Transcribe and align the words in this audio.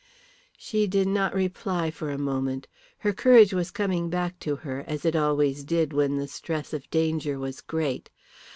She 0.57 0.87
did 0.87 1.07
not 1.07 1.35
reply 1.35 1.91
for 1.91 2.09
a 2.09 2.17
moment. 2.17 2.67
Her 2.97 3.13
courage 3.13 3.53
was 3.53 3.69
coming 3.69 4.09
back 4.09 4.39
to 4.39 4.55
her, 4.55 4.83
as 4.87 5.05
it 5.05 5.15
always 5.15 5.63
did 5.63 5.93
when 5.93 6.17
the 6.17 6.27
stress 6.27 6.73
of 6.73 6.89
danger 6.89 7.37
was 7.37 7.61
great. 7.61 8.09